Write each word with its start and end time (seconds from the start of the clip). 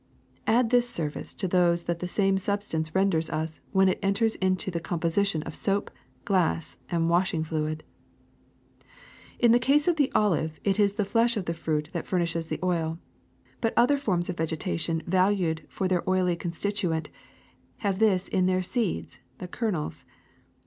Add 0.47 0.71
this 0.71 0.89
service 0.89 1.31
to 1.35 1.47
those 1.47 1.83
that 1.83 1.99
the 1.99 2.07
same 2.07 2.39
sub 2.39 2.63
stance 2.63 2.95
renders 2.95 3.29
us 3.29 3.59
when 3.71 3.87
it 3.87 3.99
en 4.01 4.15
ters 4.15 4.33
into 4.37 4.71
the 4.71 4.79
composition 4.79 5.43
of 5.43 5.53
soap, 5.53 5.91
glass, 6.25 6.77
and 6.89 7.07
washing 7.07 7.43
fluid. 7.43 7.83
Flowering 7.83 8.01
BrVnch 8.79 8.81
of 8.81 8.87
Walnut 8.87 9.41
''In 9.41 9.51
the 9.51 9.59
CaSC 9.83 9.87
of 9.87 9.95
the 9.97 10.11
olivC 10.15 10.63
Tree, 10.63 10.73
with 10.73 11.55
Fruit 11.55 11.91
^ 11.91 11.91
g 11.91 11.91
^^^ 11.91 11.91
fl^gj^ 11.91 11.91
^f 11.91 11.91
^j^^ 11.91 11.91
fj.^i|. 11.91 11.91
that 11.91 12.05
furnishes 12.07 12.47
the 12.47 12.59
oil; 12.63 12.97
but 13.61 13.73
other 13.77 13.97
forms 13.99 14.27
of 14.27 14.37
vegetation 14.37 15.03
valued 15.05 15.65
for 15.69 15.87
their 15.87 16.09
oily 16.09 16.35
constituent 16.35 17.11
have 17.85 17.99
this 17.99 18.27
in 18.27 18.47
their 18.47 18.63
seeds, 18.63 19.19
their 19.37 19.47
kernels. 19.47 20.03